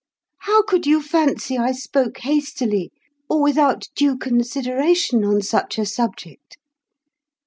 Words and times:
How 0.39 0.63
could 0.63 0.87
you 0.87 0.99
fancy 0.99 1.59
I 1.59 1.73
spoke 1.73 2.17
hastily, 2.17 2.91
or 3.29 3.39
without 3.39 3.85
due 3.95 4.17
consideration 4.17 5.23
on 5.23 5.43
such 5.43 5.77
a 5.77 5.85
subject? 5.85 6.57